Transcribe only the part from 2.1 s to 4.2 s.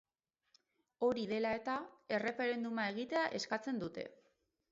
erreferenduma egitea eskatzen dute.